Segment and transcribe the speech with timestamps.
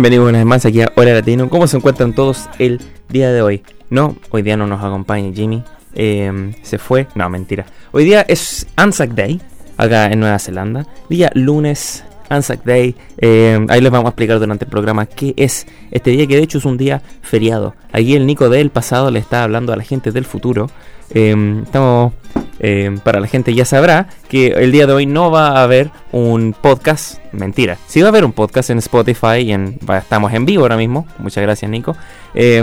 [0.00, 1.50] Bienvenidos una vez más aquí a Hora Latino.
[1.50, 3.62] ¿Cómo se encuentran todos el día de hoy?
[3.90, 5.62] No, hoy día no nos acompaña Jimmy.
[5.92, 7.06] eh, se fue.
[7.14, 7.66] No, mentira.
[7.92, 9.42] Hoy día es Anzac Day,
[9.76, 10.86] acá en Nueva Zelanda.
[11.10, 12.94] Día lunes, Anzac Day.
[13.18, 16.42] eh, ahí les vamos a explicar durante el programa qué es este día, que de
[16.42, 17.74] hecho es un día feriado.
[17.92, 20.70] Aquí el Nico del pasado le está hablando a la gente del futuro.
[21.12, 22.12] Eh, estamos,
[22.60, 25.90] eh, para la gente ya sabrá que el día de hoy no va a haber
[26.12, 27.18] un podcast.
[27.32, 30.76] Mentira, sí va a haber un podcast en Spotify y en, estamos en vivo ahora
[30.76, 31.06] mismo.
[31.18, 31.96] Muchas gracias, Nico.
[32.34, 32.62] Eh,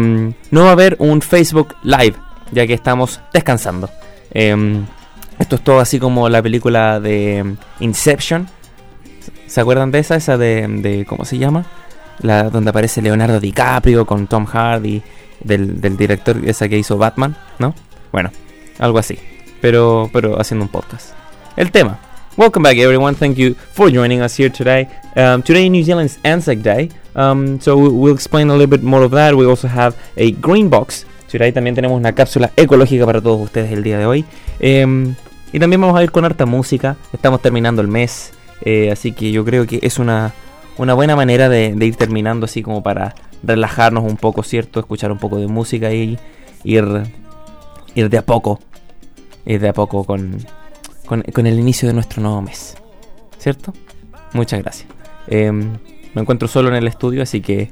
[0.50, 2.16] no va a haber un Facebook Live,
[2.52, 3.90] ya que estamos descansando.
[5.40, 8.48] Esto es todo así como la película de Inception.
[9.48, 10.16] ¿Se acuerdan de esa?
[10.16, 11.66] Esa de, de- ¿cómo se llama?
[12.22, 15.02] La donde aparece Leonardo DiCaprio con Tom Hardy,
[15.44, 17.73] del, del director esa que hizo Batman, ¿no?
[18.12, 18.31] Bueno,
[18.80, 19.17] algo así.
[19.62, 21.12] Pero, pero haciendo un podcast.
[21.56, 22.00] El tema.
[22.36, 23.16] Welcome back, everyone.
[23.16, 24.88] Thank you for joining us here today.
[25.16, 26.89] Um, today in New Zealand's Anzac Day.
[27.16, 29.34] Um, so we- we'll explain a little bit more of that.
[29.34, 31.06] We also have a green box.
[31.32, 34.26] Today también tenemos una cápsula ecológica para todos ustedes el día de hoy.
[34.59, 35.16] Em,
[35.52, 36.95] y también vamos a ir con harta música.
[37.11, 38.32] Estamos terminando el mes.
[38.70, 40.34] Eh, así que yo creo que es una,
[40.78, 44.82] una buena manera de, ir terminando así como para relajarnos un poco, ¿cierto?
[44.82, 46.20] Escuchar un poco de música y
[46.66, 46.86] ir,
[47.95, 48.60] ir de a poco.
[49.45, 50.45] Ir de a poco con,
[51.05, 52.76] con, el inicio de nuestro nuevo mes.
[53.38, 53.73] ¿Cierto?
[54.33, 54.89] Muchas gracias.
[55.28, 55.78] Em,
[56.14, 57.72] me encuentro solo en el estudio, así que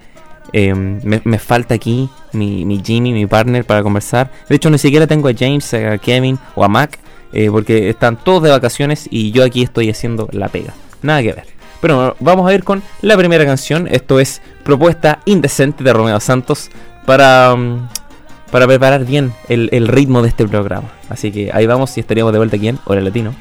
[0.54, 4.32] em, me, me falta aquí mi, mi Jimmy, mi partner, para conversar.
[4.48, 7.00] De hecho, ni siquiera tengo a James, a Kevin o a Mac,
[7.34, 10.74] eh, porque están todos de vacaciones y yo aquí estoy haciendo la pega.
[11.06, 11.46] Nada que ver.
[11.82, 13.88] Pero bueno, vamos a ir con la primera canción.
[13.88, 16.72] Esto es Propuesta Indecente de Romeo Santos
[17.06, 17.88] para, mm,
[18.52, 20.90] para preparar bien el, ritmo de este programa.
[21.10, 23.36] Así que ahí vamos y estaríamos de vuelta aquí en Hora Latino.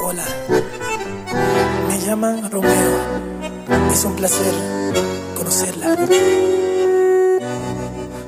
[0.00, 0.24] Hola,
[1.88, 2.98] me llaman Romeo.
[3.90, 4.54] Es un placer
[5.36, 5.96] conocerla.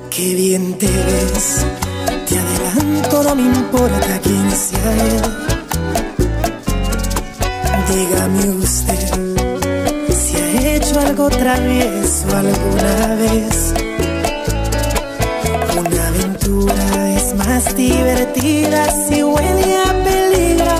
[0.09, 0.89] Qué bien te.
[2.27, 5.21] Te adelanto, no me importa quién sea él.
[7.87, 9.01] Dígame usted
[10.13, 13.73] si ha hecho algo travieso alguna vez.
[15.79, 20.75] Una aventura es más divertida si huele a peligro.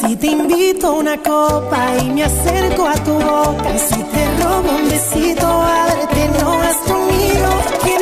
[0.00, 4.76] Si te invito a una copa y me acerco a tu boca, si te robo
[4.76, 8.01] un besito, ábrete, no vas conmigo.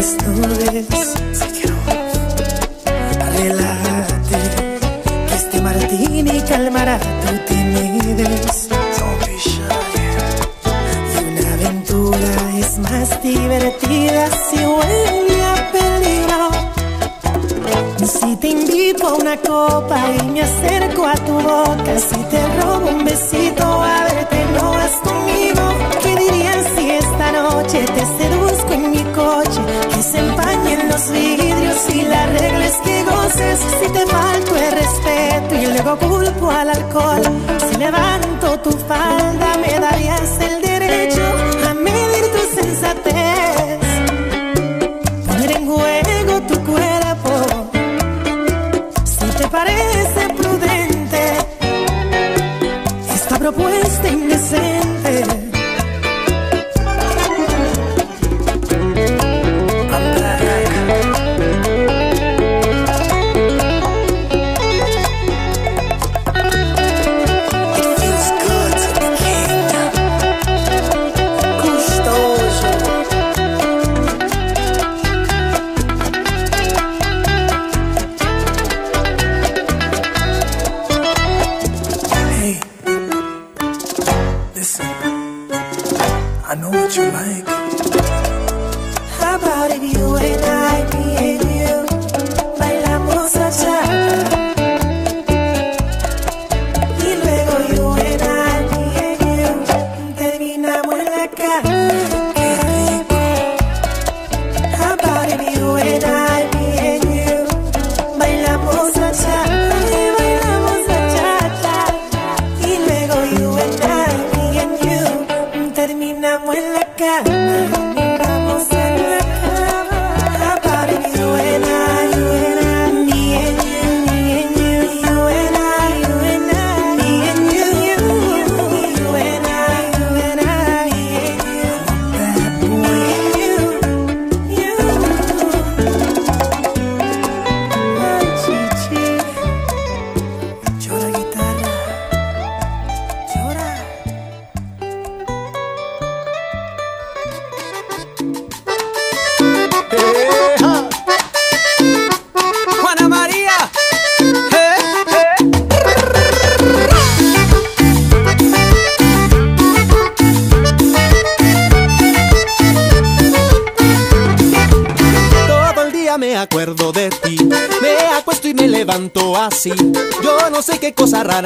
[0.00, 0.14] Si
[1.54, 1.74] quiero,
[3.36, 4.38] relájate,
[5.26, 8.68] que este martini calmará tu timidez.
[11.14, 16.50] Y una aventura es más divertida si huele a peligro.
[18.06, 20.77] Si te invito a una copa y me acerco
[35.82, 37.22] luego culpo al alcohol,
[37.70, 40.57] si levanto tu falda, me darías el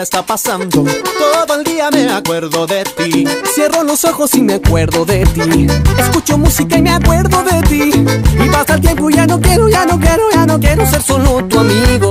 [0.00, 0.84] está pasando.
[0.84, 3.26] Todo el día me acuerdo de ti.
[3.54, 5.66] Cierro los ojos y me acuerdo de ti.
[5.98, 7.92] Escucho música y me acuerdo de ti.
[8.42, 11.44] Y pasa el tiempo ya no quiero, ya no quiero, ya no quiero ser solo
[11.44, 12.10] tu amigo.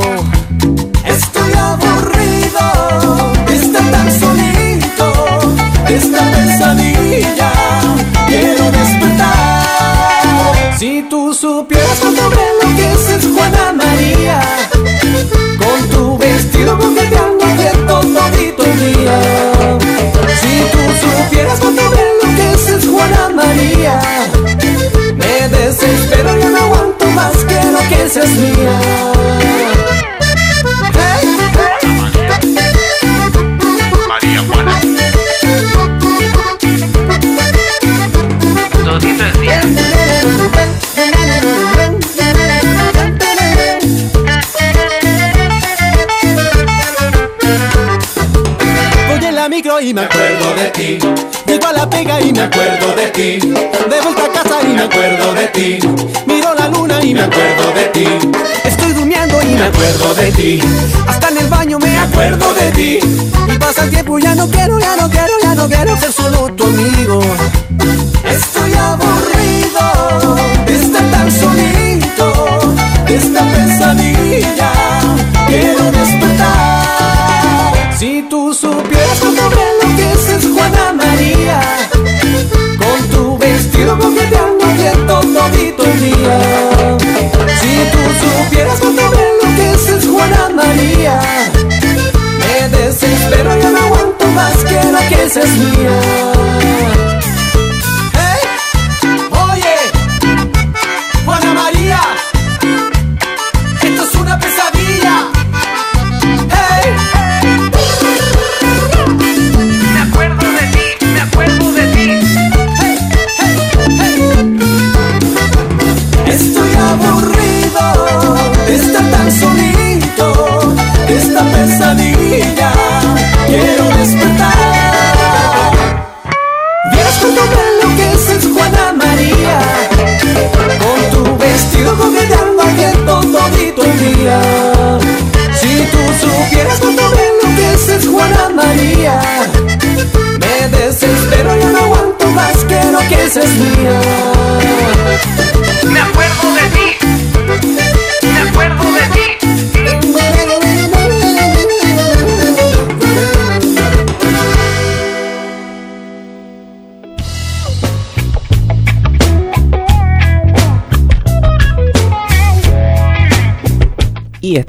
[49.82, 51.00] Y me acuerdo de ti.
[51.48, 53.40] Llego a la pega y me acuerdo de ti.
[53.40, 55.80] De vuelta a casa y me acuerdo de ti.
[56.28, 58.06] Miro la luna y me acuerdo de ti.
[58.64, 60.62] Estoy durmiendo y me acuerdo de ti.
[61.08, 63.00] Hasta en el baño me acuerdo de ti.
[63.48, 66.12] Y pasa el tiempo y ya no quiero, ya no quiero, ya no quiero ser
[66.12, 67.20] solo tu amigo.
[68.26, 70.36] Estoy aburrido
[70.68, 72.76] de estar tan solito.
[73.08, 74.72] De esta pesadilla
[75.48, 76.71] quiero despertar.
[87.60, 91.20] Si tú supieras cuánto lo que es, Juana María,
[92.40, 96.41] me desespero, ya no aguanto más que la que es, es mía.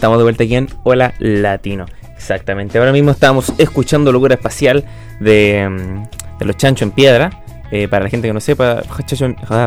[0.02, 1.86] Estamos de vuelta aquí en Hola Latino.
[2.16, 2.76] Exactamente.
[2.76, 4.84] Ahora mismo estamos escuchando Locura Espacial
[5.20, 7.41] de, mm, los Chancho en Piedra.
[7.72, 8.82] Eh, para la gente que no sepa,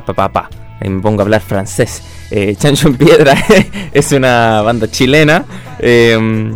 [0.06, 2.04] papá, me pongo a hablar francés.
[2.30, 3.36] Eh, Chancho en Piedra
[3.94, 5.44] es una banda chilena.
[5.80, 6.56] Eh,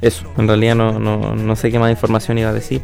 [0.00, 2.80] eso, en realidad no, no, sé qué más información iba a decir.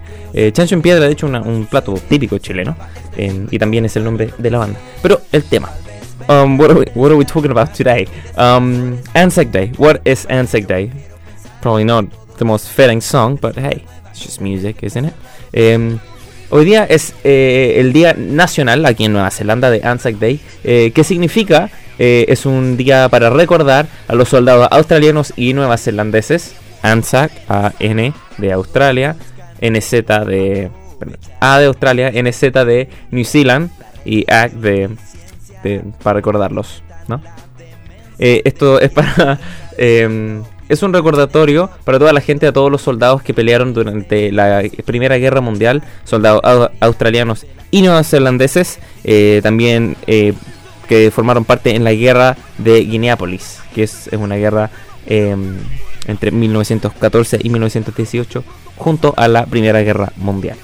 [0.52, 2.76] Chancho en Piedra, de hecho, un plato típico chileno.
[3.16, 4.78] y también es el nombre de la banda.
[5.02, 5.70] Pero el tema,
[6.28, 8.06] um, what are we what are we talking about today?
[8.36, 9.72] Um, Anzac Day.
[9.78, 10.92] What is Anzac Day?
[11.62, 12.04] Probably not
[12.36, 15.14] the most fitting song, but hey, it's just music, isn't it?
[15.56, 16.00] Um,
[16.50, 20.92] hoy día es eh, el día nacional aquí en Nueva Zelanda de Anzac Day, eh,
[20.94, 26.54] que significa eh, es un día para recordar a los soldados australianos y neozelandeses.
[26.80, 29.16] Anzac, A-N de Australia,
[29.60, 29.90] NZ
[30.26, 30.70] de
[31.40, 33.70] A de Australia, NZ de New Zealand
[34.04, 34.90] y AC de,
[35.64, 37.20] de- para recordarlos, ¿no?
[38.20, 39.40] Eh, esto es para
[39.76, 44.30] em, es un recordatorio para toda la gente, a todos los soldados que pelearon durante
[44.32, 50.34] la Primera Guerra Mundial, soldados au- australianos y neozelandeses, eh, también eh,
[50.88, 54.70] que formaron parte en la guerra de Guineápolis, que es, es una guerra
[55.06, 55.56] em,
[56.06, 58.42] entre 1914 y 1918,
[58.76, 60.56] junto a la Primera Guerra Mundial.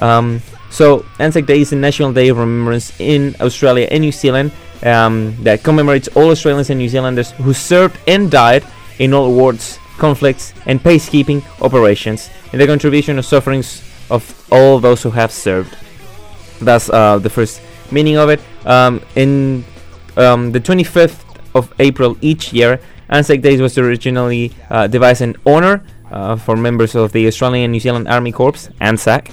[0.00, 4.50] Um, so, Anzac Day is a national day of remembrance in Australia and New Zealand
[4.84, 8.64] um, that commemorates all Australians and New Zealanders who served and died
[8.98, 15.02] in all wars, conflicts, and peacekeeping operations, and the contribution and sufferings of all those
[15.02, 15.76] who have served.
[16.60, 17.60] That's uh, the first
[17.90, 18.40] meaning of it.
[18.64, 19.64] Um, in
[20.16, 21.22] um, the 25th
[21.54, 26.94] of April each year, Anzac Days was originally uh, devised in honor uh, for members
[26.94, 29.30] of the Australian New Zealand Army Corps, ANZAC.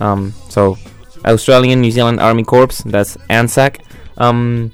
[0.00, 0.76] Um, so,
[1.24, 3.80] Australian New Zealand Army Corps, that's ANZAC.
[4.18, 4.72] Um,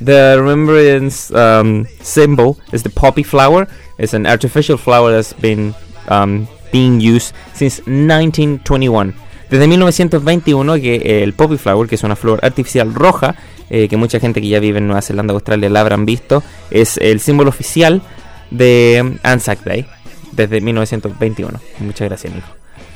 [0.00, 3.68] the remembrance um, symbol is the poppy flower.
[3.98, 5.74] It's an artificial flower that's been
[6.08, 9.14] um, being used since 1921.
[9.50, 13.34] Desde 1921 que el poppy flower, que es una flor artificial roja,
[13.70, 16.98] eh, que mucha gente que ya vive en Nueva Zelanda, Australia la habrán visto, es
[16.98, 18.02] el símbolo oficial
[18.50, 19.86] de Anzac Day
[20.32, 21.60] desde 1921.
[21.80, 22.46] Muchas gracias, Nico.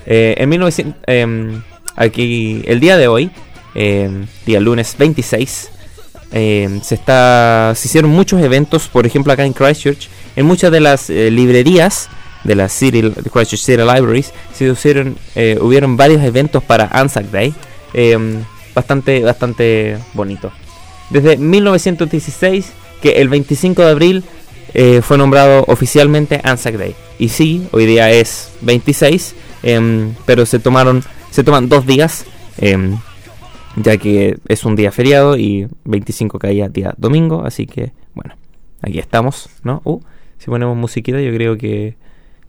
[0.06, 1.62] Eh, en 1900, em,
[1.96, 3.30] aquí el día de hoy,
[3.74, 5.71] em, día lunes 26,
[6.32, 10.08] eh, se está se hicieron muchos eventos por ejemplo acá en Christchurch.
[10.34, 12.08] En muchas de las eh, librerías
[12.44, 17.26] de las City, de Christchurch City Libraries se hicieron eh, hubieron varios eventos para Anzac
[17.26, 17.54] Day
[18.74, 20.50] bastante bastante bonito.
[21.10, 22.72] Desde 1916
[23.02, 24.24] que el 25 de abril
[25.02, 26.94] fue nombrado oficialmente Anzac Day.
[27.18, 32.24] Y sí hoy día es 26 em, pero se tomaron se toman dos días
[32.56, 32.96] em,
[33.76, 38.34] ya que es un día feriado y 25 caía día domingo, así que bueno,
[38.82, 39.80] aquí estamos, ¿no?
[39.84, 40.00] Uh,
[40.38, 41.96] si ponemos musiquita yo creo que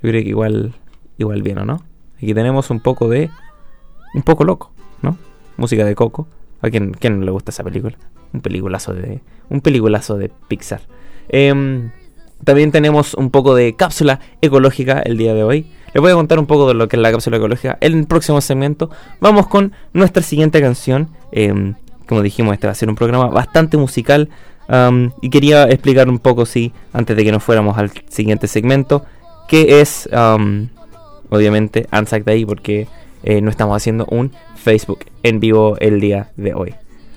[0.02, 0.74] yo creo que igual
[1.18, 1.84] igual bien, ¿o no?
[2.18, 3.30] Aquí tenemos un poco de
[4.14, 5.18] un poco loco, ¿no?
[5.58, 6.28] Música de Coco.
[6.62, 7.98] ¿A quién, quién le gusta esa película?
[8.32, 10.82] Un peliculazo de un peliculazo de Pixar.
[11.30, 11.92] Em,
[12.44, 15.68] también tenemos un poco de cápsula ecológica el día de hoy.
[15.94, 18.08] Les voy a contar un poco de lo que es la cápsula ecológica en el
[18.08, 18.90] próximo segmento.
[19.20, 21.10] Vamos con nuestra siguiente canción.
[21.32, 21.76] Em,
[22.08, 24.30] como dijimos, este va a ser un programa bastante musical.
[25.22, 29.06] y quería explicar un poco, sí, antes de que nos fuéramos al siguiente segmento,
[29.48, 30.70] que es, am,
[31.30, 32.88] obviamente, Anzac Day, porque
[33.24, 36.74] eh, no estamos haciendo un Facebook en vivo el día de hoy.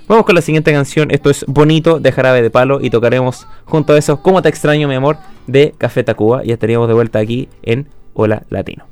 [0.09, 1.11] Vamos con la siguiente canción.
[1.11, 4.87] Esto es Bonito de Jarabe de Palo y tocaremos junto a eso Cómo te extraño,
[4.87, 5.17] mi amor
[5.47, 6.45] de Café Tacuba.
[6.45, 8.87] Y estaríamos de vuelta aquí en Hola Latino.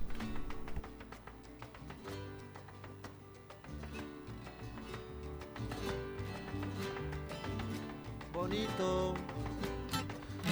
[8.35, 9.15] Bonito,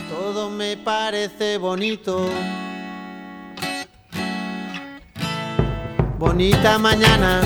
[0.08, 2.30] todo me parece bonito.
[6.18, 7.42] Bonita mañana,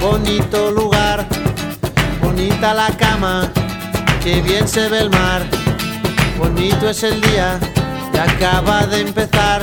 [0.00, 1.28] bonito lugar,
[2.20, 3.52] bonita la cama,
[4.20, 5.42] que bien se ve el mar.
[6.40, 7.60] Bonito es el día
[8.10, 9.62] que acaba de empezar,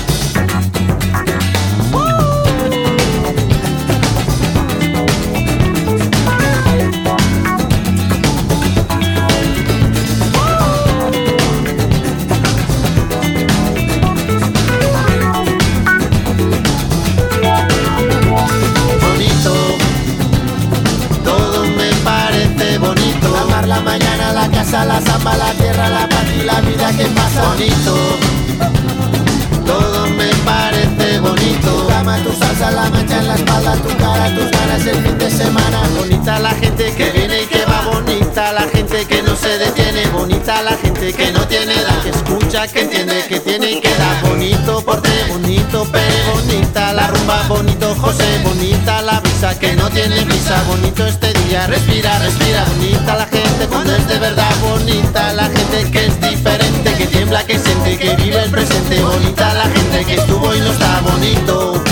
[42.67, 44.21] Que entiende, que tiene y que da.
[44.21, 50.21] Bonito porte, bonito pero bonita la rumba, bonito José, bonita la brisa que no tiene
[50.21, 55.45] prisa, bonito este día, respira, respira, bonita la gente cuando es de verdad, bonita la
[55.45, 60.05] gente que es diferente, que tiembla, que siente, que vive el presente, bonita la gente
[60.05, 61.83] que estuvo y no está bonito.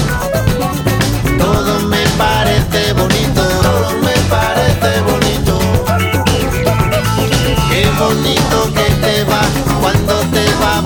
[1.40, 5.60] Todo me parece bonito, todo me parece bonito.
[7.72, 8.49] Qué bonito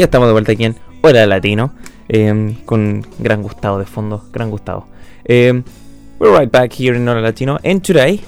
[0.00, 1.72] Y estamos de vuelta aquí en Hora Latino.
[2.08, 4.24] eh, con gran Gustavo de fondo.
[4.32, 4.86] Gran Gustavo.
[5.28, 5.62] Um,
[6.18, 7.58] we're right back here in Hora Latino.
[7.62, 8.22] And today,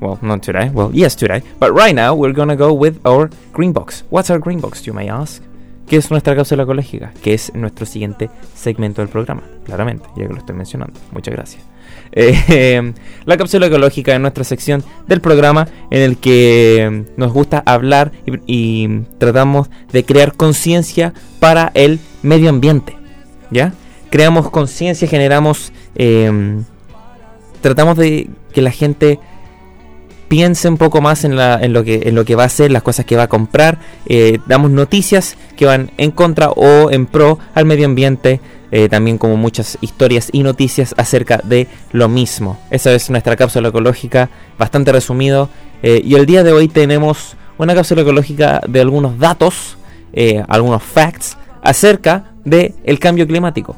[0.00, 1.42] well, not today, well, yes, today.
[1.58, 4.04] But right now, we're gonna go with our green box.
[4.08, 5.42] What's our green box, you may ask?
[5.88, 7.12] ¿Qué es nuestra cápsula ecológica?
[7.20, 11.00] Que es nuestro siguiente segmento del programa, claramente, ya que lo estoy mencionando.
[11.10, 11.64] Muchas gracias.
[12.16, 12.92] Eh,
[13.24, 18.40] la cápsula ecológica es nuestra sección del programa en el que nos gusta hablar y,
[18.46, 22.96] y tratamos de crear conciencia para el medio ambiente.
[23.50, 23.72] ¿Ya?
[24.10, 25.72] Creamos conciencia, generamos...
[25.94, 26.62] eh,
[27.60, 29.18] tratamos de que la gente
[30.28, 33.16] piense un poco más en, la- en lo, que, va a hacer, las cosas que
[33.16, 33.78] va a comprar.
[34.06, 38.40] eh, damos noticias que van en contra o en pro al medio ambiente.
[38.72, 42.58] eh, también como muchas historias y noticias acerca de lo mismo.
[42.70, 45.48] Esa es nuestra cápsula ecológica, bastante resumido.
[45.82, 49.78] eh, y el día de hoy tenemos una cápsula ecológica de algunos datos,
[50.48, 53.76] algunos facts acerca del el cambio climático.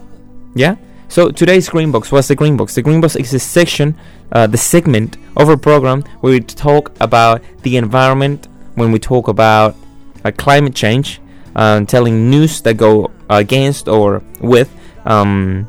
[0.54, 0.78] ¿Ya?
[1.10, 2.74] So today's Green Box, what's the Green Box?
[2.74, 3.96] The Green Box is a section,
[4.30, 9.26] uh, the segment of our program where we talk about the environment, when we talk
[9.26, 9.74] about
[10.22, 11.18] uh, climate change,
[11.56, 14.70] um, telling news that go against or with
[15.06, 15.66] um,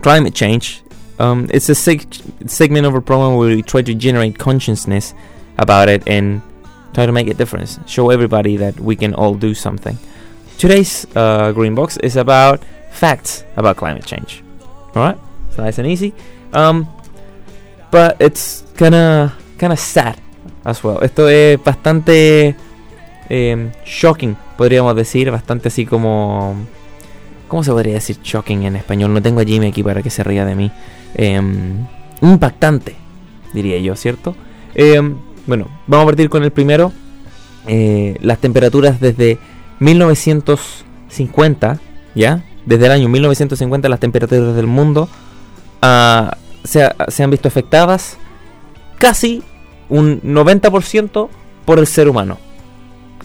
[0.00, 0.82] climate change.
[1.18, 5.12] Um, it's a seg- segment of our program where we try to generate consciousness
[5.58, 6.40] about it and
[6.94, 9.98] try to make a difference, show everybody that we can all do something.
[10.56, 14.42] Today's uh, Green Box is about facts about climate change.
[14.94, 15.18] Alright?
[15.48, 16.12] It's nice and easy.
[16.52, 16.86] Um,
[17.90, 20.16] but it's kinda, kinda sad
[20.64, 20.98] as well.
[21.02, 22.56] Esto es bastante
[23.28, 25.30] em, shocking, podríamos decir.
[25.30, 26.54] Bastante así como.
[27.48, 29.12] ¿Cómo se podría decir shocking en español?
[29.12, 30.70] No tengo a Jimmy aquí para que se ría de mí.
[31.14, 31.84] Em,
[32.22, 32.94] impactante,
[33.52, 34.36] diría yo, ¿cierto?
[34.74, 36.92] Em, bueno, vamos a partir con el primero.
[37.66, 39.38] Eh, las temperaturas desde
[39.80, 41.80] 1950,
[42.14, 42.44] ¿ya?
[42.70, 45.08] Desde el año 1950 las temperaturas del mundo
[45.82, 48.16] ah, se, ha- se han visto afectadas
[48.96, 49.42] casi
[49.88, 51.28] un 90%
[51.64, 52.38] por el ser humano.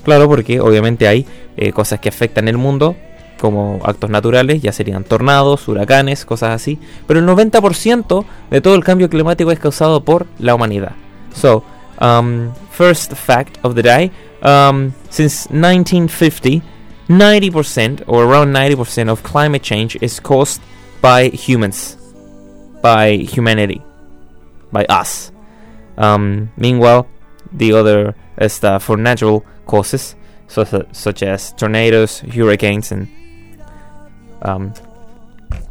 [0.04, 1.28] Claro, porque obviamente hay
[1.58, 2.96] eh, cosas que afectan el mundo,
[3.40, 6.80] como actos naturales, ya serían tornados, huracanes, cosas así.
[7.06, 10.94] Pero el 90% de todo el cambio climático es causado por la humanidad.
[11.36, 11.64] So,
[12.02, 14.12] um, first fact of the day,
[14.44, 16.66] um, since 1950,
[17.08, 20.62] 90% or around 90% of climate change is caused
[21.02, 21.98] by humans,
[22.82, 23.82] by humanity,
[24.72, 25.32] by us.
[25.98, 27.08] Um, meanwhile,
[27.52, 30.16] the other is for natural causes,
[30.48, 33.08] such, such as tornadoes, hurricanes, and
[34.42, 34.74] um,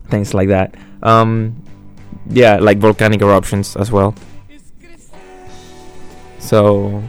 [0.08, 0.74] things like that.
[1.02, 1.62] Um,
[2.28, 4.14] yeah, like volcanic eruptions as well.
[6.38, 7.02] So,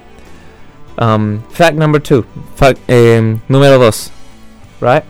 [0.98, 4.12] um, fact number two, fact em, número dos,
[4.82, 5.04] right?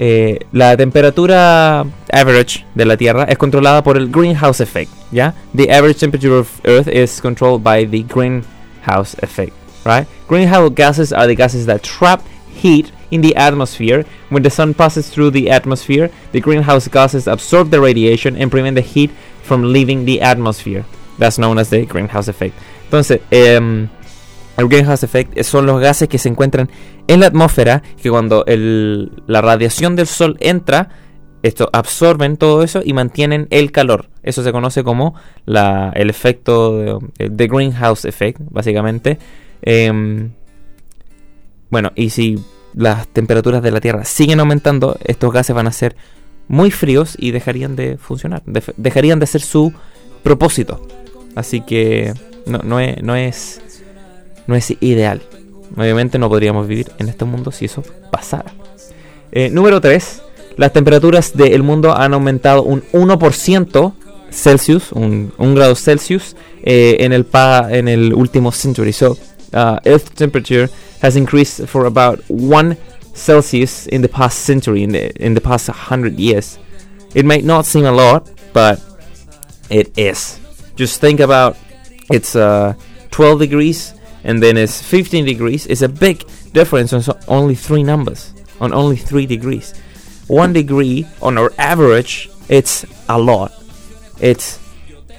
[0.00, 5.34] Eh, la temperatura average de la Tierra es controlada por el greenhouse effect, ¿ya?
[5.54, 9.52] The average temperature of Earth is controlled by the greenhouse effect,
[9.84, 10.06] right?
[10.28, 12.22] Greenhouse gases are the gases that trap
[12.54, 14.04] heat in the atmosphere.
[14.30, 18.76] When the sun passes through the atmosphere, the greenhouse gases absorb the radiation and prevent
[18.76, 19.10] the heat
[19.42, 20.84] from leaving the atmosphere.
[21.18, 22.54] That's known as the greenhouse effect.
[22.84, 23.90] Entonces, em,
[24.58, 26.68] el greenhouse effect son los gases que se encuentran
[27.06, 30.88] en la atmósfera que cuando el- la radiación del sol entra,
[31.42, 34.10] esto absorben todo eso y mantienen el calor.
[34.24, 35.14] Eso se conoce como
[35.46, 36.76] la, el efecto
[37.18, 39.18] de, de greenhouse effect, básicamente.
[39.62, 40.32] Em,
[41.70, 42.38] bueno, y si
[42.74, 45.96] las temperaturas de la Tierra siguen aumentando, estos gases van a ser
[46.48, 48.42] muy fríos y dejarían de funcionar,
[48.76, 49.72] dejarían de ser su
[50.22, 50.86] propósito.
[51.36, 52.12] Así que
[52.46, 53.60] no, no es, no es
[54.48, 55.22] no es ideal.
[55.76, 58.52] Obviamente no podríamos vivir en este mundo si eso pasara.
[59.30, 60.22] Eh, número 3.
[60.56, 63.92] Las temperaturas del mundo han aumentado un 1%
[64.30, 66.34] Celsius, un, un grado Celsius,
[66.64, 68.92] eh, en, el pa- en el último century.
[68.92, 69.12] So,
[69.52, 70.68] uh, Earth temperature
[71.02, 72.76] has increased for about 1
[73.14, 76.58] Celsius in the past century, in the, in the past 100 years.
[77.14, 78.80] It may not seem a lot, but
[79.70, 80.38] it is.
[80.76, 81.56] Just think about
[82.10, 82.74] it's uh,
[83.10, 83.94] 12 degrees
[84.28, 85.66] and then it's 15 degrees.
[85.66, 89.72] It's a big difference on so- only three numbers, on only three degrees.
[90.28, 93.52] One degree on our average, it's a lot.
[94.20, 94.58] It's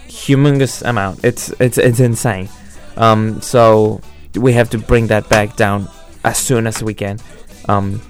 [0.07, 1.25] humongous amount.
[1.25, 2.49] It's it's it's insane.
[2.97, 4.01] Um, so
[4.35, 5.89] we have to bring that back down
[6.23, 7.17] as soon as we can,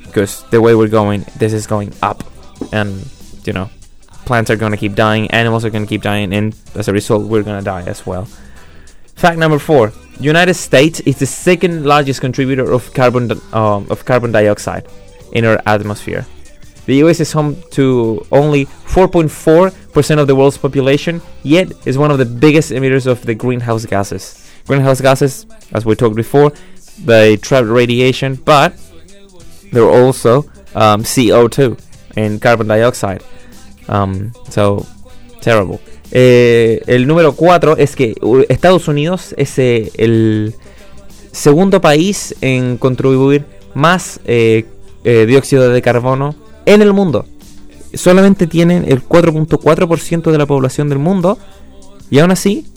[0.03, 2.23] because the way we're going, this is going up,
[2.73, 3.07] and
[3.45, 3.69] you know,
[4.25, 7.43] plants are gonna keep dying, animals are gonna keep dying, and as a result, we're
[7.43, 8.25] gonna die as well.
[9.15, 14.31] Fact number four: United States is the second largest contributor of carbon um, of carbon
[14.31, 14.87] dioxide.
[15.31, 16.25] in our atmosphere.
[16.85, 22.17] The US is home to only 4.4% of the world's population, yet is one of
[22.17, 24.49] the biggest emitters of the greenhouse gases.
[24.65, 26.51] Greenhouse gases, as we talked before,
[27.05, 28.73] they trap radiation, but
[29.71, 30.43] they're also
[30.75, 31.79] um, CO2
[32.17, 33.23] and carbon dioxide.
[33.87, 34.85] Um, so,
[35.41, 35.79] terrible.
[36.11, 40.55] Eh, el número 4 es que uh, Estados Unidos es eh, el
[41.31, 43.45] segundo país en contribuir
[43.75, 44.65] más eh,
[45.03, 47.25] dióxido de carbono en el mundo.
[47.93, 51.37] Solamente tienen el 4.4% de la población del mundo
[52.09, 52.67] y aún así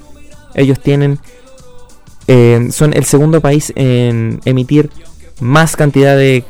[0.55, 1.19] ellos tienen
[2.71, 4.89] son el segundo país en emitir
[5.41, 6.45] más cantidad de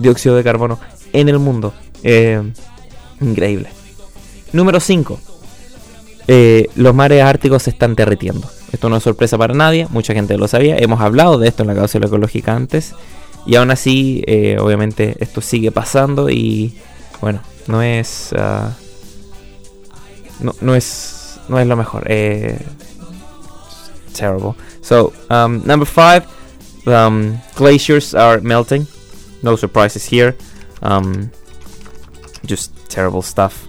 [0.00, 0.78] dióxido de carbono
[1.12, 1.74] en el mundo.
[3.20, 3.68] Increíble.
[4.52, 5.20] Número 5.
[6.26, 8.48] Los mares árticos se están derritiendo.
[8.72, 10.78] Esto no es sorpresa para nadie, mucha gente lo sabía.
[10.78, 12.94] Hemos hablado de esto en la causa ecológica antes.
[13.44, 16.74] Y aún así, eh, obviamente, esto sigue pasando y
[17.20, 18.32] bueno, no es.
[18.32, 18.70] Uh,
[20.40, 21.38] no, no, es.
[21.48, 22.04] No es lo mejor.
[22.06, 22.58] Eh,
[24.12, 24.54] terrible.
[24.80, 26.26] So, um, number five,
[26.86, 28.86] um, glaciers are melting.
[29.42, 30.36] No surprises here.
[30.82, 31.30] Um,
[32.46, 33.66] just terrible stuff.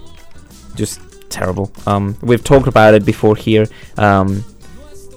[0.76, 1.70] Just terrible.
[1.86, 3.66] Um, we've talked about it before here.
[3.96, 4.44] Um,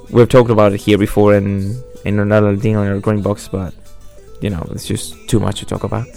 [0.10, 3.74] we've talked about it here before in in another thing on our green box, but
[4.42, 6.08] you know it's just too much to talk about.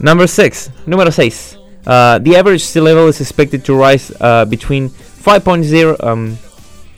[0.00, 1.56] Number six, número seis.
[1.86, 6.36] Uh, the average sea level is expected to rise uh, between 5.0 um,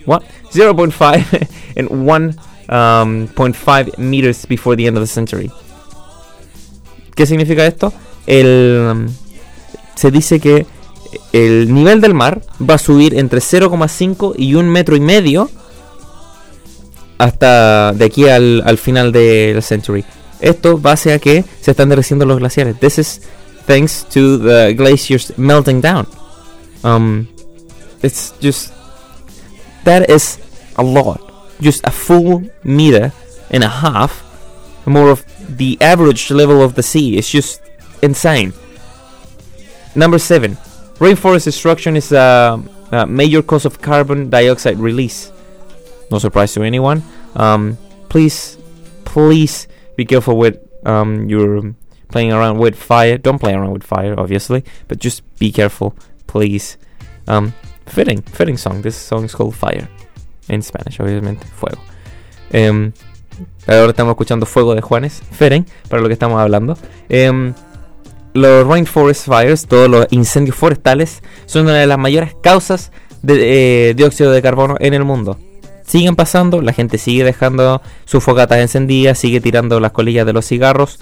[0.04, 5.50] what 0.5 and 1.5 um, meters before the end of the century.
[7.14, 7.92] ¿Qué significa esto?
[8.26, 9.08] El, um,
[9.94, 10.66] se dice que
[11.32, 15.50] el nivel del mar va a subir entre 0,5 y 1 metro y medio
[17.18, 20.04] hasta de aquí al, al final de la century.
[20.40, 22.78] Esto base a que se están derreciendo los glaciares.
[22.80, 23.20] This is
[23.66, 26.06] thanks to the glaciers melting down.
[26.82, 27.28] Um,
[28.02, 28.72] it's just
[29.84, 30.38] that is
[30.76, 31.20] a lot.
[31.60, 33.12] Just a full meter
[33.50, 34.24] and a half
[34.84, 37.18] more of the average level of the sea.
[37.18, 37.60] It's just
[38.02, 38.52] insane.
[39.94, 40.56] Number seven,
[41.02, 42.62] rainforest destruction is a,
[42.92, 45.32] a major cause of carbon dioxide release.
[46.10, 47.02] No surprise to anyone.
[47.34, 47.76] Um,
[48.08, 48.56] please,
[49.04, 51.74] please be careful with um, your
[52.08, 53.18] playing around with fire.
[53.18, 55.96] Don't play around with fire, obviously, but just be careful,
[56.28, 56.76] please.
[57.26, 57.52] Um,
[57.86, 58.82] fitting, fitting song.
[58.82, 59.88] This song is called Fire.
[60.48, 61.80] In Spanish, obviamente, fuego.
[62.52, 62.92] Um,
[63.66, 66.76] ahora estamos escuchando Fuego de Juanes, Feren, para lo que estamos hablando.
[67.08, 67.54] Um,
[68.34, 72.92] los rainforest fires, todos los incendios forestales, son una de las mayores causas
[73.22, 75.38] de eh, dióxido de carbono en el mundo
[75.92, 80.46] siguen pasando, la gente sigue dejando sus fogatas encendidas, sigue tirando las colillas de los
[80.46, 80.98] cigarros.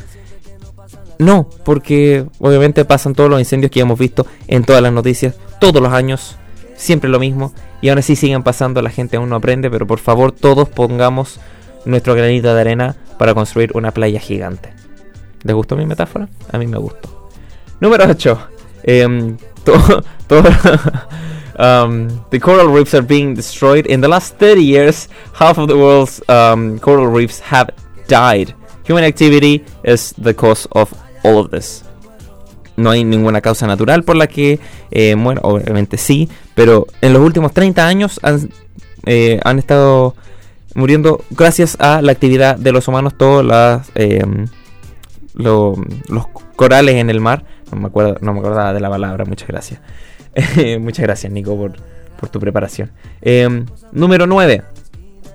[1.18, 5.80] No, porque obviamente pasan todos los incendios que hemos visto en todas las noticias, todos
[5.80, 6.36] los años,
[6.74, 10.00] siempre lo mismo, y aún así siguen pasando, la gente aún no aprende, pero por
[10.00, 11.38] favor todos pongamos
[11.84, 14.72] nuestro granito de arena para construir una playa gigante.
[15.44, 16.28] ¿Les gustó mi metáfora?
[16.50, 17.19] A mí me gustó.
[17.80, 18.38] Número 8.
[18.84, 20.48] Eh, todo, todo
[21.58, 23.86] um, the coral reefs are being destroyed.
[23.86, 27.70] In the last 30 years, half of the world's um, coral reefs have
[28.08, 28.54] died.
[28.84, 30.92] Human activity is the cause of
[31.24, 31.84] all of this.
[32.76, 34.58] No hay ninguna causa natural por la que
[34.90, 38.50] eh, bueno, obviamente sí, pero en los últimos 30 años han,
[39.04, 40.14] eh, han estado
[40.74, 43.90] muriendo gracias a la actividad de los humanos, todos las,
[45.34, 45.74] lo,
[46.08, 47.44] los corales en el mar.
[47.72, 49.80] No me, acuerdo, no me acordaba de la palabra, muchas gracias.
[50.80, 51.72] Muchas gracias, Nico, por,
[52.18, 52.90] por tu preparación.
[53.20, 54.62] Eh, número 9.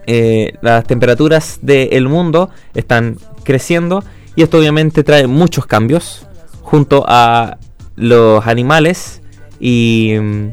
[0.08, 4.04] Eh, las temperaturas del mundo están creciendo
[4.36, 6.28] y esto obviamente trae muchos cambios
[6.62, 7.58] junto a
[7.96, 9.22] los animales
[9.60, 10.50] y mm,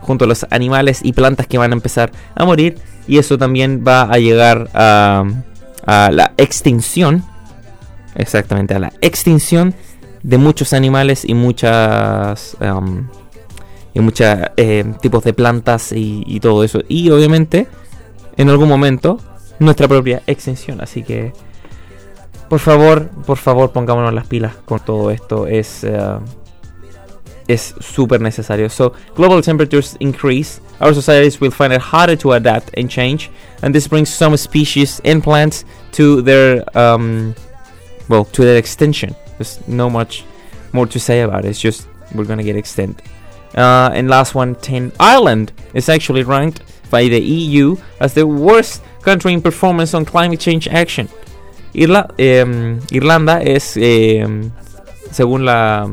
[0.00, 3.84] junto a los animales y plantas que van a empezar a morir y eso también
[3.86, 5.24] va a llegar a,
[5.86, 7.24] a la extinción
[8.14, 9.74] exactamente a la extinción
[10.22, 13.08] de muchos animales y muchas um,
[13.92, 16.80] y muchos eh, tipos de plantas y, todo eso.
[16.88, 17.66] Y obviamente,
[18.36, 19.18] en algún momento,
[19.58, 20.80] nuestra propia extinción.
[20.80, 21.32] Así que,
[22.48, 25.46] por favor, por favor, pongámonos las pilas con todo esto.
[25.46, 26.20] Es uh,
[27.50, 28.68] es súper necesario.
[28.70, 30.60] So, global temperatures increase.
[30.80, 33.30] Our societies will find it harder to adapt and change.
[33.62, 37.34] And this brings some species and plants to their, um,
[38.08, 39.16] well, to their extinction.
[39.40, 40.22] There's no much
[40.74, 41.48] more to say about it.
[41.48, 43.00] It's just we're gonna get extinct.
[43.56, 44.92] Uh, and last one, 10.
[45.00, 50.40] Ireland is actually ranked by the EU as the worst country in performance on climate
[50.40, 51.08] change action.
[51.72, 52.44] Irla- eh,
[52.90, 54.26] Irlanda es, eh,
[55.10, 55.88] según la,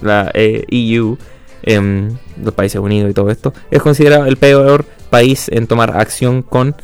[0.00, 1.16] la eh, EU,
[1.64, 6.42] em, los Países Unidos y todo esto, es considerado el peor país en tomar acción
[6.42, 6.76] con,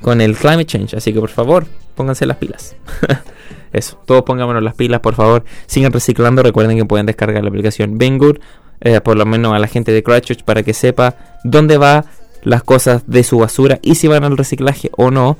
[0.00, 0.96] con el climate change.
[0.96, 2.76] Así que por favor, pónganse las pilas.
[3.72, 5.44] Eso, todos pongámonos las pilas, por favor.
[5.66, 6.42] Sigan reciclando.
[6.42, 8.38] Recuerden que pueden descargar la aplicación Banggood,
[8.80, 12.04] eh, por lo menos a la gente de Christchurch, para que sepa dónde va
[12.42, 15.36] las cosas de su basura y si van al reciclaje o no.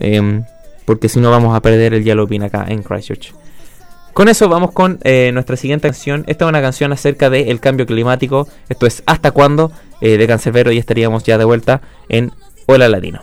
[0.00, 0.44] em,
[0.84, 3.34] porque si no, vamos a perder el Yellow Bean acá en Christchurch.
[4.14, 6.24] Con eso vamos con eh, nuestra siguiente canción.
[6.26, 8.48] Esta es una canción acerca del cambio climático.
[8.68, 9.70] Esto es ¿Hasta cuándo?
[10.00, 12.32] eh, de Cancerbero y estaríamos ya de vuelta en
[12.66, 13.20] Hola Latino.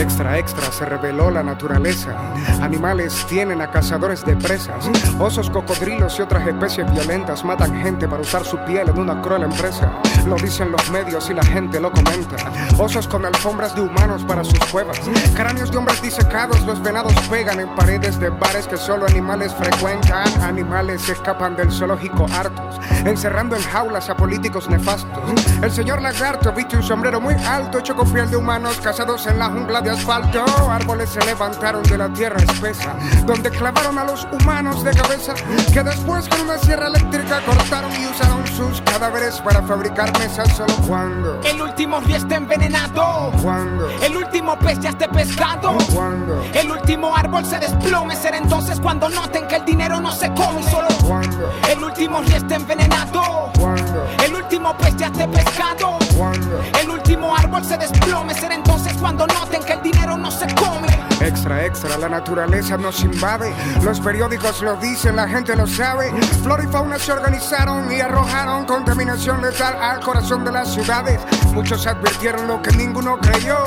[0.00, 2.16] Extra, extra, se reveló la naturaleza.
[2.62, 4.88] Animales tienen a cazadores de presas.
[5.18, 9.42] Osos, cocodrilos y otras especies violentas matan gente para usar su piel en una cruel
[9.42, 9.92] empresa.
[10.26, 12.36] Lo dicen los medios y la gente lo comenta.
[12.78, 14.98] Osos con alfombras de humanos para sus cuevas.
[15.34, 20.26] Cráneos de hombres disecados, los venados pegan en paredes de bares que solo animales frecuentan.
[20.42, 25.22] Animales escapan del zoológico hartos, encerrando en jaulas a políticos nefastos.
[25.62, 29.38] El señor lagarto viste un sombrero muy alto, hecho con piel de humanos cazados en
[29.38, 30.44] la jungla de asfalto.
[30.70, 32.94] Árboles se levantaron de la tierra espesa,
[33.26, 35.34] donde clavaron a los humanos de cabeza,
[35.72, 40.48] que después con una sierra eléctrica cortaron y usaron sus cadáveres para fabricar mesas.
[40.56, 43.32] Solo cuando, El último río está envenenado.
[43.42, 45.76] cuando, El último pez ya esté pescado.
[45.94, 48.16] cuando, El último árbol se desplome.
[48.16, 50.62] Será entonces cuando noten que el dinero no se come.
[50.70, 53.50] Solo cuando, el último río está envenenado.
[53.58, 55.98] cuando, El último pez ya esté pescado.
[56.16, 56.60] cuando.
[56.80, 58.34] El último árbol se desplome.
[58.34, 60.89] Será entonces cuando noten que el dinero no se come.
[61.20, 63.52] Extra, extra, la naturaleza nos invade.
[63.82, 66.10] Los periódicos lo dicen, la gente lo sabe.
[66.42, 71.20] Flora y fauna se organizaron y arrojaron contaminación letal al corazón de las ciudades.
[71.52, 73.58] Muchos advirtieron lo que ninguno creyó.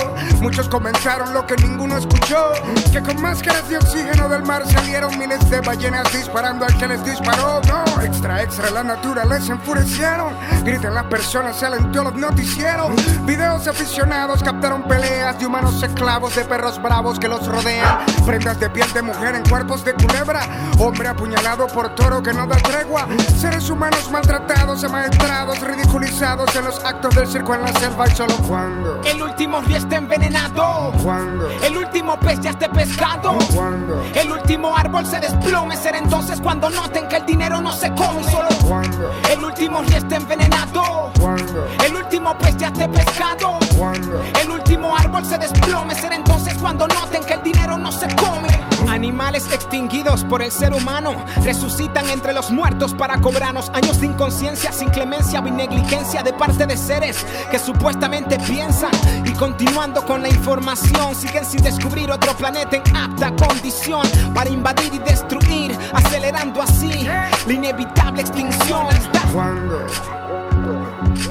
[0.41, 2.53] Muchos comentaron lo que ninguno escuchó.
[2.91, 7.05] Que con máscaras de oxígeno del mar salieron miles de ballenas disparando al que les
[7.05, 7.61] disparó.
[7.67, 10.33] No, extra, extra, la naturaleza enfurecieron.
[10.63, 12.91] Gritan las personas, salen todos los noticieros.
[13.25, 17.99] Videos aficionados captaron peleas de humanos esclavos, de perros bravos que los rodean.
[18.25, 20.41] Prendas de piel de mujer en cuerpos de culebra.
[20.79, 23.07] Hombre apuñalado por toro que no da tregua.
[23.37, 28.07] Seres humanos maltratados, amaestrados, ridiculizados en los actos del circo en la selva.
[28.07, 30.91] Y solo cuando, El último río está envenenado.
[31.03, 33.37] cuando, El último pez ya esté pescado.
[33.55, 35.75] cuando, El último árbol se desplome.
[35.77, 38.23] Será entonces cuando noten que el dinero no se come.
[38.31, 41.11] Solo cuando, el último río está envenenado.
[41.19, 43.59] cuando, El último pez ya esté pescado.
[43.77, 44.21] cuando.
[44.41, 45.95] El último árbol se desplome.
[45.95, 48.47] Será entonces cuando noten que el dinero no se come.
[48.89, 54.71] Animales extinguidos por el ser humano resucitan entre los muertos para cobrarnos años de inconsciencia,
[54.71, 58.91] sin clemencia o negligencia de parte de seres que supuestamente piensan.
[59.25, 64.93] Y continuando con la información, siguen sin descubrir otro planeta en apta condición para invadir
[64.93, 69.87] y destruir, acelerando así la inevitable extinción hasta, Cuando,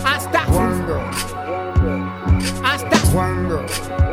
[0.05, 1.01] hasta, cuando,
[2.65, 4.12] hasta, cuando,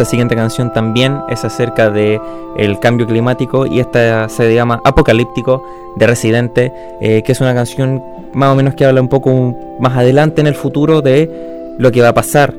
[0.00, 2.18] Esta siguiente canción también es acerca de
[2.56, 5.62] el cambio climático y esta se llama Apocalíptico
[5.96, 6.72] de Residente,
[7.02, 10.46] eh, que es una canción más o menos que habla un poco más adelante en
[10.46, 11.28] el futuro de
[11.76, 12.54] lo que va a pasar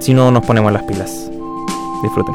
[0.00, 1.30] si no nos ponemos las pilas.
[2.02, 2.34] Disfruten.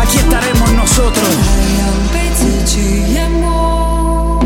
[0.00, 1.34] aquí estaremos nosotros
[2.12, 4.40] 被自己淹没，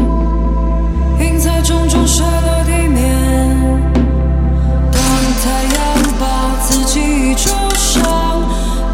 [1.21, 3.01] 映在种种摔落地面。
[4.91, 5.01] 当
[5.43, 5.45] 太
[5.75, 5.79] 阳
[6.19, 6.25] 把
[6.63, 8.03] 自己灼伤，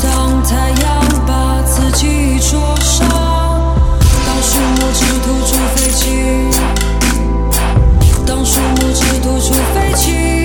[0.03, 0.87] 当太阳
[1.27, 3.09] 把自己灼伤，
[4.27, 6.01] 当树木只吐出废气，
[8.27, 10.38] 当树木只吐出废气。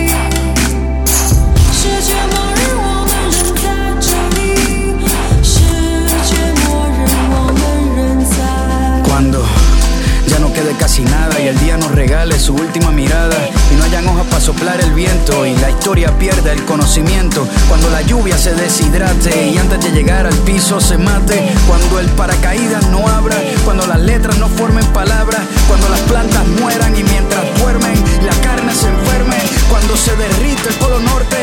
[11.01, 13.35] Nada y el día nos regale su última mirada
[13.71, 17.47] y no hayan hojas para soplar el viento y la historia pierda el conocimiento.
[17.67, 21.51] Cuando la lluvia se deshidrate y antes de llegar al piso se mate.
[21.67, 26.95] Cuando el paracaídas no abra, cuando las letras no formen palabras, cuando las plantas mueran
[26.95, 29.37] y mientras duermen la carne se enferme.
[29.69, 31.37] Cuando se derrite el polo norte,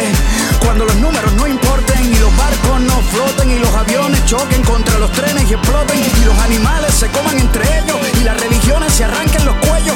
[0.65, 1.90] cuando los números no importen y
[2.21, 6.39] los barcos no floten y los aviones choquen contra los trenes y exploten y los
[6.39, 9.90] animales se coman entre ellos y las religiones se arranquen los cuellos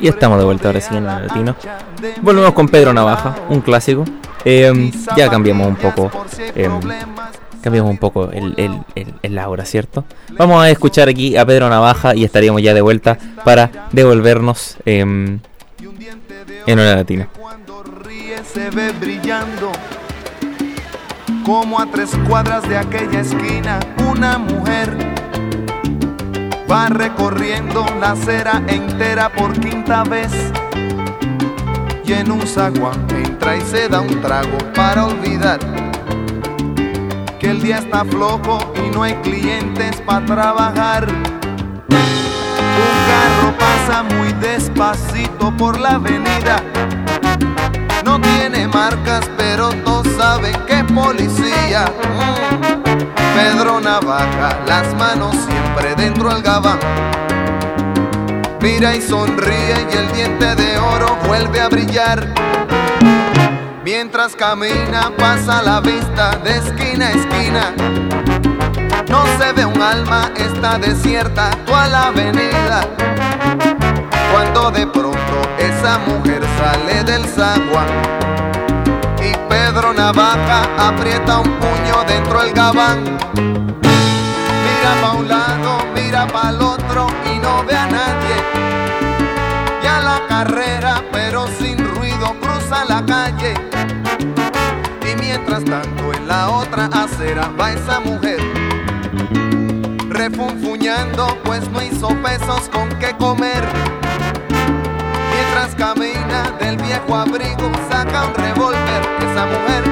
[0.00, 1.56] Y estamos de vuelta ahora sí en el latino.
[2.22, 4.04] Volvemos con Pedro Navaja, un clásico.
[4.44, 6.10] Eh, ya cambiamos un poco
[6.54, 6.68] eh,
[7.62, 10.04] cambiamos un poco el, el, el, el aura, ¿cierto?
[10.36, 15.38] Vamos a escuchar aquí a Pedro Navaja y estaríamos ya de vuelta para devolvernos em,
[16.66, 17.28] en hora latina.
[18.02, 19.72] ríe se ve brillando.
[21.46, 23.80] Como a tres cuadras de aquella esquina,
[24.10, 24.96] una mujer
[26.70, 30.32] va recorriendo la acera entera por quinta vez.
[32.04, 35.58] Y en un zaguán entra y se da un trago para olvidar
[37.38, 41.06] que el día está flojo y no hay clientes para trabajar.
[41.08, 46.62] Un carro pasa muy despacito por la avenida.
[48.04, 51.86] No tiene marcas, pero todos saben que es policía.
[53.34, 56.78] Pedro Navaja, las manos siempre dentro del gabán.
[58.60, 62.28] Mira y sonríe y el diente de oro vuelve a brillar.
[63.84, 67.74] Mientras camina pasa la vista de esquina a esquina.
[69.08, 72.88] No se ve un alma, está desierta toda la avenida.
[74.32, 78.43] Cuando de pronto esa mujer sale del zaguán
[79.54, 83.04] Pedro Navaja aprieta un puño dentro del gabán.
[84.64, 88.36] Mira pa' un lado, mira pa' el otro y no ve a nadie.
[89.80, 93.54] Ya la carrera, pero sin ruido, cruza la calle.
[95.08, 98.40] Y mientras tanto en la otra acera va esa mujer
[100.08, 103.62] refunfuñando, pues no hizo pesos con qué comer.
[105.54, 109.02] Mientras camina del viejo abrigo, saca un revólver.
[109.20, 109.84] Esa mujer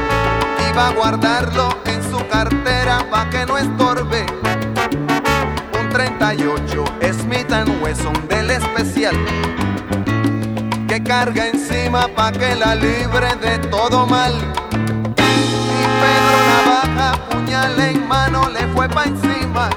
[0.68, 4.26] iba a guardarlo en su cartera pa' que no estorbe.
[5.80, 9.14] Un 38 Smith Wesson del especial
[10.88, 14.32] que carga encima pa' que la libre de todo mal.
[15.16, 19.70] Y Pedro Navaja, puñal en mano, le fue pa' encima.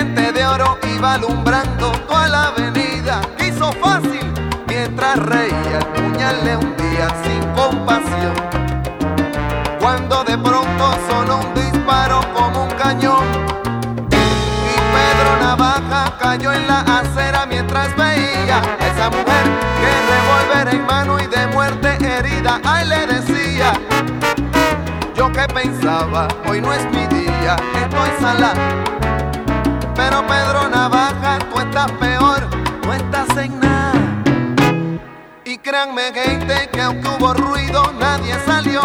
[0.00, 3.20] De oro iba alumbrando toda la avenida.
[3.38, 4.32] Hizo fácil
[4.66, 8.32] mientras reía el puñal le hundía sin compasión.
[9.78, 13.26] Cuando de pronto sonó un disparo como un cañón.
[14.10, 19.44] Y Pedro Navaja cayó en la acera mientras veía esa mujer
[19.80, 22.58] que revólver en mano y de muerte herida.
[22.64, 23.74] Ay, le decía.
[25.14, 28.54] Yo que pensaba, hoy no es mi día, estoy sala.
[30.02, 32.40] Pero Pedro Navaja, tú estás peor,
[32.86, 34.22] no estás en nada.
[35.44, 38.80] Y créanme, gente, que aunque hubo ruido, nadie salió.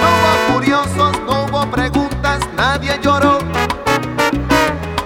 [0.00, 3.38] No hubo curiosos, no hubo preguntas, nadie lloró.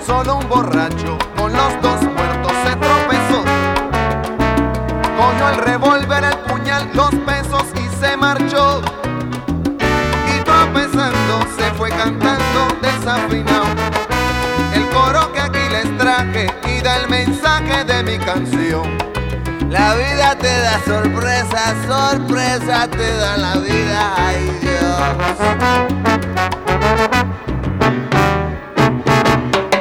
[0.06, 3.42] Solo un borracho con los dos muertos se tropezó.
[5.18, 8.82] Cogió el revólver, el puñal, los pesos y se marchó.
[10.32, 13.67] Y tropezando se fue cantando desafinado.
[17.98, 18.86] De mi canción.
[19.70, 24.98] La vida te da sorpresa, sorpresa te da la vida, ay Dios.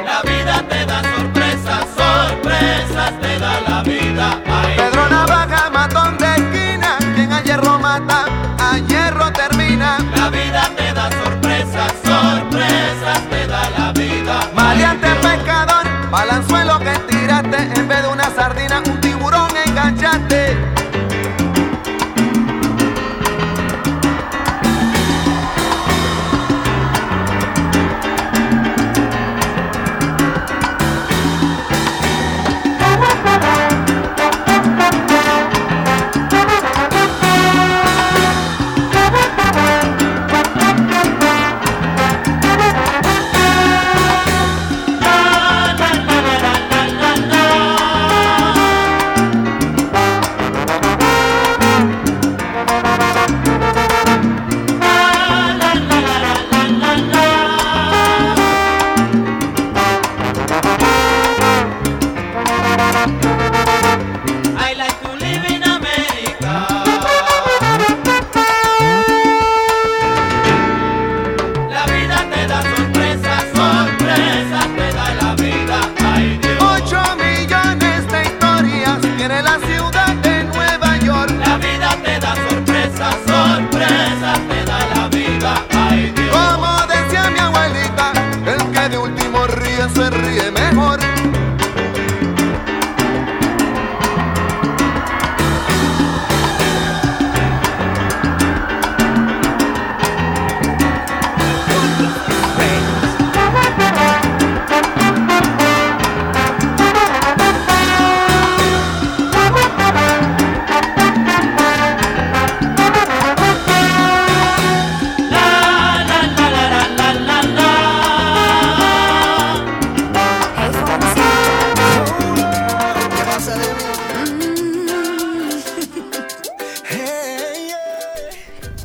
[0.04, 4.42] La vida te da sorpresas, sorpresas te da la vida.
[4.46, 8.24] Ay, Pedro Navaja, matón de esquina, quien a hierro mata,
[8.58, 9.98] a hierro termina.
[10.16, 14.50] La vida te da sorpresas, sorpresas te da la vida.
[14.54, 16.98] Maleante pescador, balanzuelo que
[17.74, 20.56] en vez de una sardina, un tiburón enganchaste.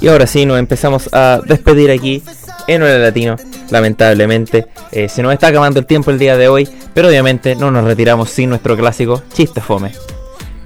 [0.03, 2.21] Y ahora sí, nos empezamos a despedir aquí
[2.67, 3.37] en Hora Latino.
[3.69, 7.71] Lamentablemente, eh, se nos está acabando el tiempo el día de hoy, pero obviamente no
[7.71, 9.93] nos retiramos sin nuestro clásico chiste fome.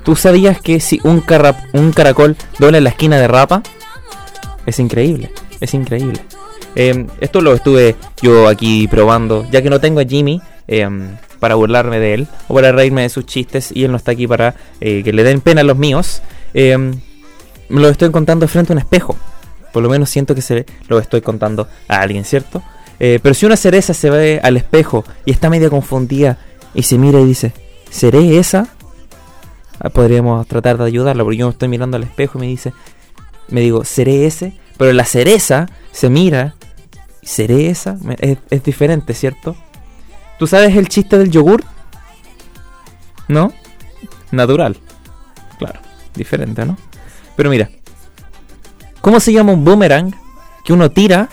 [0.03, 1.23] ¿Tú sabías que si un,
[1.73, 3.61] un caracol dobla en la esquina de rapa?
[4.65, 5.29] Es increíble,
[5.61, 6.19] es increíble.
[6.75, 10.89] Eh, esto lo estuve yo aquí probando, ya que no tengo a Jimmy eh,
[11.39, 14.25] para burlarme de él o para reírme de sus chistes y él no está aquí
[14.25, 16.23] para eh, que le den pena a los míos.
[17.69, 19.15] Me lo estoy contando frente a un espejo.
[19.73, 22.63] Por lo menos siento que se lo estoy contando a alguien, ¿cierto?
[22.99, 26.37] Eh, pero si una cereza se ve al espejo y está medio confundida
[26.73, 27.53] y se mira y dice,
[27.89, 28.69] ¿seré esa?
[29.79, 32.73] Ah, Podríamos tratar de ayudarla porque yo me estoy mirando al espejo y me dice,
[33.49, 34.57] me digo, ¿seré ese?
[34.77, 36.55] Pero la cereza se mira,
[37.21, 37.97] ¿seré esa?
[38.19, 39.55] Es, es diferente, ¿cierto?
[40.39, 41.63] ¿Tú sabes el chiste del yogur?
[43.27, 43.53] ¿No?
[44.31, 44.77] Natural.
[45.59, 45.79] Claro,
[46.15, 46.77] diferente, ¿no?
[47.37, 47.69] Pero mira,
[48.99, 50.13] ¿cómo se llama un boomerang
[50.65, 51.29] que uno tira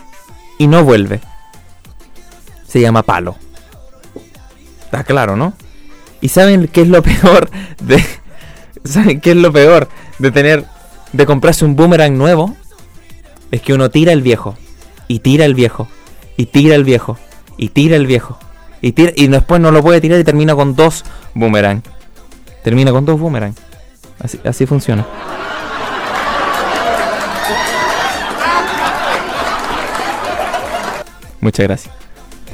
[0.58, 1.20] y no vuelve?
[2.68, 3.34] Se llama palo.
[4.84, 5.54] Está claro, ¿no?
[6.20, 7.50] ¿Y saben qué es lo peor
[7.80, 8.04] de
[8.84, 9.88] ¿Saben qué es lo peor
[10.18, 10.64] de tener
[11.12, 12.54] de comprarse un boomerang nuevo?
[13.50, 14.56] Es que uno tira el viejo
[15.08, 15.88] y tira el viejo
[16.36, 17.16] y tira el viejo
[17.56, 18.38] y tira el viejo
[18.82, 21.02] y tira y después no lo puede tirar y termina con dos
[21.34, 21.82] boomerang.
[22.62, 23.54] Termina con dos boomerang.
[24.18, 25.06] Así, así funciona.
[31.44, 31.94] Muchas gracias.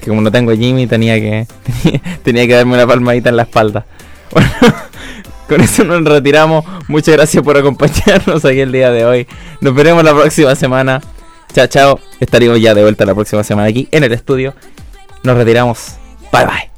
[0.01, 1.47] Que como no tengo a Jimmy tenía que
[2.25, 3.87] tenía, que darme una palmadita en la espalda.
[4.33, 4.49] Bueno,
[5.49, 6.65] con eso nos retiramos.
[6.87, 9.27] Muchas gracias por acompañarnos aquí el día de hoy.
[9.61, 11.01] Nos veremos la próxima semana.
[11.53, 12.01] Chao, chao.
[12.21, 14.55] Estaremos ya de vuelta la próxima semana aquí en el estudio.
[15.25, 15.97] Nos retiramos.
[16.33, 16.70] Bye bye.